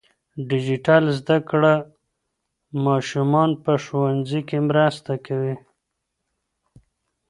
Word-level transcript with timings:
ډیجیټل 0.49 1.03
زده 1.19 1.37
کړه 1.49 1.73
ماشومان 2.85 3.49
په 3.63 3.71
ښوونځي 3.83 4.41
کې 4.47 4.57
مرسته 4.69 5.13
کوي. 5.25 5.55